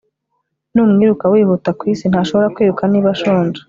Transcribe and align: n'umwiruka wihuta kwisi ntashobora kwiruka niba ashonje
n'umwiruka 0.73 1.25
wihuta 1.33 1.69
kwisi 1.79 2.05
ntashobora 2.11 2.51
kwiruka 2.55 2.83
niba 2.91 3.09
ashonje 3.15 3.59